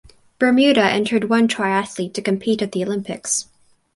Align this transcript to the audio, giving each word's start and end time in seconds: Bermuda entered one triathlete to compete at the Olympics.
Bermuda 0.39 0.83
entered 0.85 1.29
one 1.29 1.47
triathlete 1.47 2.15
to 2.15 2.23
compete 2.23 2.63
at 2.63 2.71
the 2.71 2.83
Olympics. 2.83 3.45